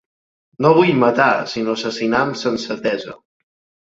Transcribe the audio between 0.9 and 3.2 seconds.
matar, sinó assassinar amb sensatesa.